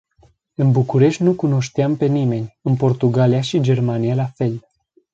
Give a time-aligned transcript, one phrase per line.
[0.55, 4.61] În București nu cunoșteam pe nimeni, în Portugalia și Germania la fel.